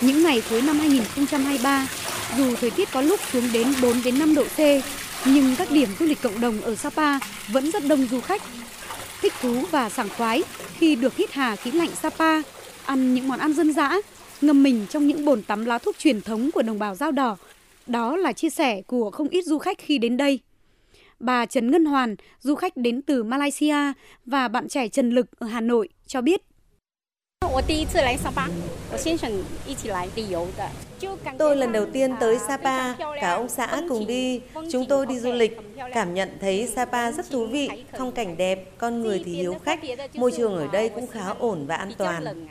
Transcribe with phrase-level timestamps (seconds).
[0.00, 1.88] Những ngày cuối năm 2023,
[2.36, 4.58] dù thời tiết có lúc xuống đến 4 đến 5 độ C,
[5.26, 7.18] nhưng các điểm du lịch cộng đồng ở Sapa
[7.48, 8.42] vẫn rất đông du khách.
[9.22, 10.42] Thích thú và sảng khoái
[10.76, 12.42] khi được hít hà khí lạnh Sapa,
[12.86, 13.96] ăn những món ăn dân dã,
[14.40, 17.36] ngâm mình trong những bồn tắm lá thuốc truyền thống của đồng bào dao đỏ.
[17.86, 20.40] Đó là chia sẻ của không ít du khách khi đến đây.
[21.20, 23.92] Bà Trần Ngân Hoàn, du khách đến từ Malaysia
[24.26, 26.42] và bạn trẻ Trần Lực ở Hà Nội cho biết.
[31.38, 34.40] Tôi lần đầu tiên tới Sapa, cả ông xã cùng đi.
[34.72, 35.60] Chúng tôi đi du lịch,
[35.94, 39.80] cảm nhận thấy Sapa rất thú vị, phong cảnh đẹp, con người thì hiếu khách,
[40.14, 42.46] môi trường ở đây cũng khá ổn và an toàn.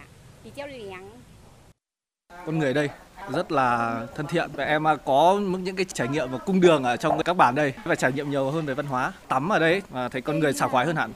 [2.45, 2.89] Con người đây
[3.33, 6.97] rất là thân thiện và em có những cái trải nghiệm và cung đường ở
[6.97, 9.81] trong các bản đây và trải nghiệm nhiều hơn về văn hóa tắm ở đây
[9.89, 11.11] và thấy con người sảng khoái hơn hẳn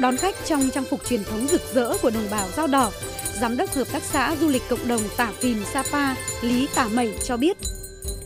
[0.00, 2.92] đón khách trong trang phục truyền thống rực rỡ của đồng bào dao đỏ
[3.40, 7.14] giám đốc hợp tác xã du lịch cộng đồng Tả Phìn Sapa Lý Tả Mẩy
[7.24, 7.56] cho biết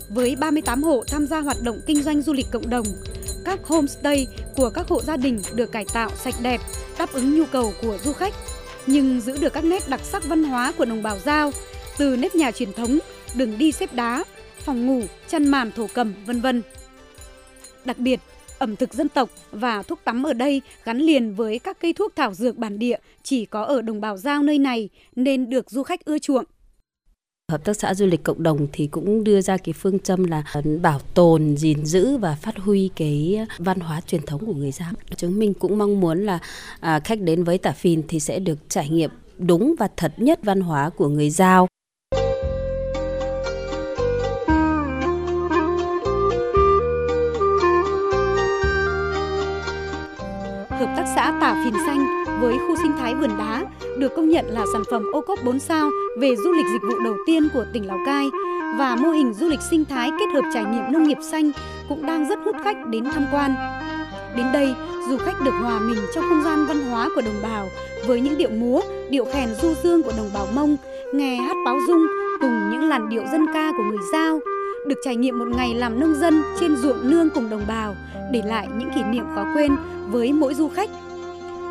[0.09, 2.87] với 38 hộ tham gia hoạt động kinh doanh du lịch cộng đồng
[3.45, 6.61] các homestay của các hộ gia đình được cải tạo sạch đẹp,
[6.99, 8.35] đáp ứng nhu cầu của du khách,
[8.87, 11.51] nhưng giữ được các nét đặc sắc văn hóa của đồng bào Giao,
[11.99, 12.99] từ nếp nhà truyền thống,
[13.35, 14.25] đường đi xếp đá,
[14.65, 16.63] phòng ngủ, chăn màn thổ cầm, vân vân.
[17.85, 18.21] Đặc biệt,
[18.65, 22.13] ẩm thực dân tộc và thuốc tắm ở đây gắn liền với các cây thuốc
[22.17, 25.83] thảo dược bản địa chỉ có ở đồng bào Giao nơi này nên được du
[25.83, 26.45] khách ưa chuộng.
[27.53, 30.45] Hợp tác xã du lịch cộng đồng thì cũng đưa ra cái phương châm là
[30.53, 34.73] ờ, bảo tồn, gìn giữ và phát huy cái văn hóa truyền thống của người
[34.73, 34.93] Giao.
[35.17, 36.39] Chúng mình cũng mong muốn là
[36.81, 40.41] à, khách đến với Tả Phìn thì sẽ được trải nghiệm đúng và thật nhất
[40.43, 41.69] văn hóa của người Giao.
[51.15, 53.65] Xã Tả Phìn Xanh với khu sinh thái vườn đá
[53.99, 56.99] được công nhận là sản phẩm ô cốp 4 sao về du lịch dịch vụ
[57.05, 58.31] đầu tiên của tỉnh Lào Cai
[58.79, 61.51] và mô hình du lịch sinh thái kết hợp trải nghiệm nông nghiệp xanh
[61.89, 63.55] cũng đang rất hút khách đến tham quan.
[64.37, 64.75] Đến đây,
[65.09, 67.67] du khách được hòa mình trong không gian văn hóa của đồng bào
[68.07, 68.81] với những điệu múa,
[69.11, 70.77] điệu khèn du dương của đồng bào Mông,
[71.15, 72.07] nghe hát báo dung
[72.41, 74.41] cùng những làn điệu dân ca của người Giao,
[74.87, 77.95] được trải nghiệm một ngày làm nông dân trên ruộng nương cùng đồng bào,
[78.33, 79.73] để lại những kỷ niệm khó quên
[80.11, 80.91] với mỗi du khách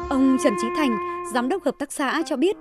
[0.09, 0.97] Ông Trần Trí Thành,
[1.34, 2.56] giám đốc hợp tác xã cho biết,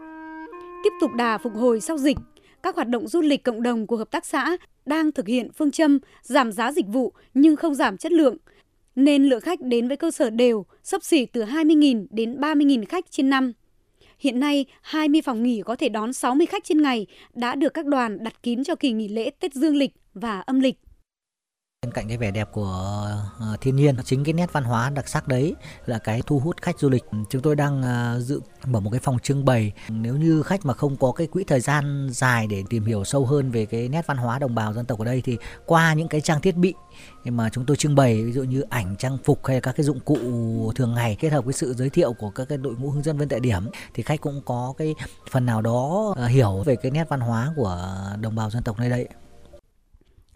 [0.84, 2.16] tiếp tục đà phục hồi sau dịch,
[2.62, 5.70] các hoạt động du lịch cộng đồng của hợp tác xã đang thực hiện phương
[5.70, 8.36] châm giảm giá dịch vụ nhưng không giảm chất lượng,
[8.96, 13.04] nên lượng khách đến với cơ sở đều sấp xỉ từ 20.000 đến 30.000 khách
[13.10, 13.52] trên năm.
[14.18, 17.86] Hiện nay, 20 phòng nghỉ có thể đón 60 khách trên ngày đã được các
[17.86, 20.78] đoàn đặt kín cho kỳ nghỉ lễ Tết Dương lịch và âm lịch.
[21.82, 23.06] Bên cạnh cái vẻ đẹp của
[23.38, 25.54] ờ, thiên nhiên, chính cái nét văn hóa đặc sắc đấy
[25.86, 27.04] là cái thu hút khách du lịch.
[27.30, 29.72] Chúng tôi đang ờ, dự mở một cái phòng trưng bày.
[29.88, 33.26] Nếu như khách mà không có cái quỹ thời gian dài để tìm hiểu sâu
[33.26, 36.08] hơn về cái nét văn hóa đồng bào dân tộc ở đây thì qua những
[36.08, 36.74] cái trang thiết bị
[37.24, 40.00] mà chúng tôi trưng bày ví dụ như ảnh trang phục hay các cái dụng
[40.00, 40.18] cụ
[40.74, 43.18] thường ngày kết hợp với sự giới thiệu của các cái đội ngũ hướng dẫn
[43.18, 43.62] viên tại điểm
[43.94, 44.94] thì khách cũng có cái
[45.30, 48.78] phần nào đó ờ, hiểu về cái nét văn hóa của đồng bào dân tộc
[48.78, 49.08] nơi đây.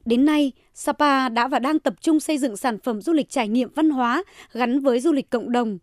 [0.07, 3.49] Đến nay, Sapa đã và đang tập trung xây dựng sản phẩm du lịch trải
[3.49, 5.79] nghiệm văn hóa gắn với du lịch cộng đồng.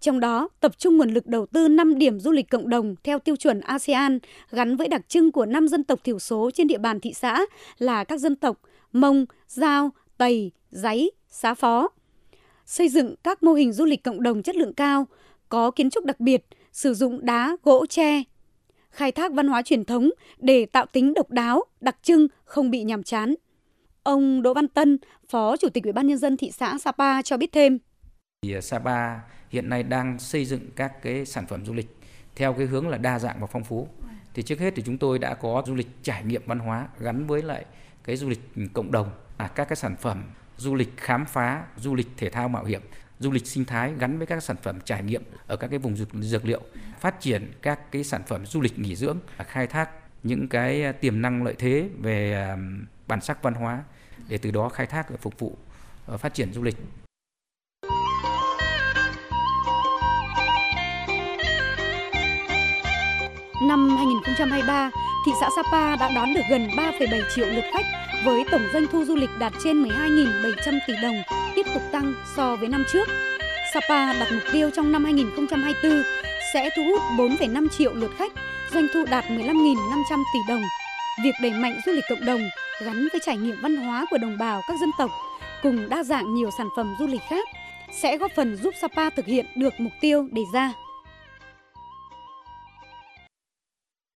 [0.00, 3.18] Trong đó, tập trung nguồn lực đầu tư 5 điểm du lịch cộng đồng theo
[3.18, 4.18] tiêu chuẩn ASEAN
[4.50, 7.40] gắn với đặc trưng của 5 dân tộc thiểu số trên địa bàn thị xã
[7.78, 8.60] là các dân tộc
[8.92, 11.88] Mông, Giao, Tây, Giấy, Xá Phó.
[12.66, 15.06] Xây dựng các mô hình du lịch cộng đồng chất lượng cao,
[15.48, 18.22] có kiến trúc đặc biệt, sử dụng đá, gỗ, tre,
[18.90, 22.82] khai thác văn hóa truyền thống để tạo tính độc đáo, đặc trưng, không bị
[22.82, 23.34] nhàm chán.
[24.06, 27.36] Ông Đỗ Văn Tân, Phó Chủ tịch Ủy ban nhân dân thị xã Sapa cho
[27.36, 27.78] biết thêm.
[28.42, 31.96] Thì à, Sapa hiện nay đang xây dựng các cái sản phẩm du lịch
[32.36, 33.88] theo cái hướng là đa dạng và phong phú.
[34.34, 37.26] Thì trước hết thì chúng tôi đã có du lịch trải nghiệm văn hóa gắn
[37.26, 37.64] với lại
[38.04, 38.40] cái du lịch
[38.72, 40.24] cộng đồng, à, các cái sản phẩm
[40.56, 42.80] du lịch khám phá, du lịch thể thao mạo hiểm,
[43.18, 45.96] du lịch sinh thái gắn với các sản phẩm trải nghiệm ở các cái vùng
[45.96, 46.60] dược, dược liệu,
[47.00, 49.90] phát triển các cái sản phẩm du lịch nghỉ dưỡng, à, khai thác
[50.22, 52.48] những cái à, tiềm năng lợi thế về
[53.08, 53.84] bản sắc văn hóa
[54.28, 55.56] để từ đó khai thác và phục vụ
[56.06, 56.76] ờ, phát triển du lịch.
[63.62, 64.90] Năm 2023,
[65.26, 67.86] thị xã Sapa đã đón được gần 3,7 triệu lượt khách
[68.24, 71.16] với tổng doanh thu du lịch đạt trên 12.700 tỷ đồng,
[71.54, 73.08] tiếp tục tăng so với năm trước.
[73.74, 76.02] Sapa đặt mục tiêu trong năm 2024
[76.54, 78.32] sẽ thu hút 4,5 triệu lượt khách,
[78.72, 80.62] doanh thu đạt 15.500 tỷ đồng.
[81.24, 82.40] Việc đẩy mạnh du lịch cộng đồng
[82.84, 85.10] gắn với trải nghiệm văn hóa của đồng bào các dân tộc,
[85.62, 87.48] cùng đa dạng nhiều sản phẩm du lịch khác,
[87.92, 90.72] sẽ góp phần giúp Sapa thực hiện được mục tiêu đề ra.